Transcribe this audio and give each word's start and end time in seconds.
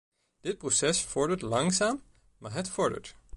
Dit 0.41 0.57
proces 0.57 1.01
vordert 1.05 1.41
langzaam, 1.41 2.01
maar 2.37 2.53
het 2.53 2.69
vordert. 2.69 3.15